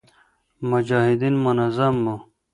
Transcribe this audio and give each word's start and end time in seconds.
مجاهدین 0.69 1.33
منظم 1.43 2.07
و 2.07 2.17